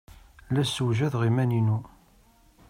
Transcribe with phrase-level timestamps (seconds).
[0.53, 1.77] La ssewjadeɣ iman-inu.